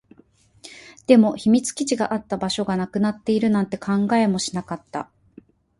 [1.05, 5.11] でも、秘密基地があった場所がなくなっているなんて考えもしなかった